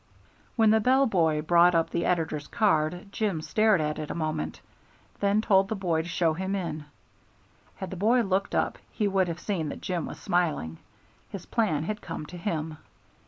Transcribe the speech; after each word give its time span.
When 0.55 0.71
the 0.71 0.79
bell 0.79 1.05
boy 1.05 1.43
brought 1.43 1.75
up 1.75 1.91
the 1.91 2.05
editor's 2.05 2.47
card 2.47 3.09
Jim 3.11 3.39
stared 3.39 3.79
at 3.79 3.99
it 3.99 4.09
a 4.09 4.15
moment, 4.15 4.59
then 5.19 5.41
told 5.41 5.67
the 5.67 5.75
boy 5.75 6.01
to 6.01 6.07
show 6.07 6.33
him 6.33 6.55
in. 6.55 6.85
Had 7.75 7.91
the 7.91 7.95
boy 7.97 8.21
looked 8.23 8.55
up 8.55 8.79
he 8.91 9.07
would 9.07 9.27
have 9.27 9.39
seen 9.39 9.69
that 9.69 9.79
Jim 9.79 10.07
was 10.07 10.19
smiling. 10.19 10.79
His 11.29 11.45
plan 11.45 11.83
had 11.83 12.01
come 12.01 12.25
to 12.25 12.37
him. 12.37 12.79